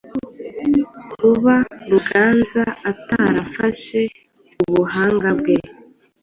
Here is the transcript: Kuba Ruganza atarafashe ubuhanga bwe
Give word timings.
Kuba 1.13 1.55
Ruganza 1.89 2.63
atarafashe 2.91 4.01
ubuhanga 4.63 5.29
bwe 5.39 5.55